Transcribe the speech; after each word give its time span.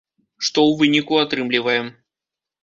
Што 0.45 0.59
ў 0.69 0.79
выніку 0.79 1.19
атрымліваем. 1.25 1.93